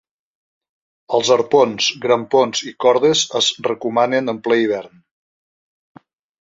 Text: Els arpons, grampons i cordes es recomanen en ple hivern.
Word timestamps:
Els 1.17 1.29
arpons, 1.35 1.89
grampons 2.07 2.63
i 2.71 2.75
cordes 2.87 3.23
es 3.43 3.53
recomanen 3.71 4.35
en 4.37 4.43
ple 4.49 4.61
hivern. 4.65 5.01